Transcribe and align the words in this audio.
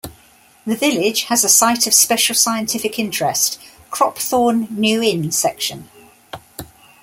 The 0.65 0.75
village 0.75 1.25
has 1.25 1.43
a 1.43 1.47
Site 1.47 1.85
of 1.85 1.93
Special 1.93 2.33
Scientific 2.33 2.97
Interest, 2.97 3.59
Cropthorne 3.91 4.67
New 4.71 4.99
Inn 4.99 5.29
Section. 5.31 5.89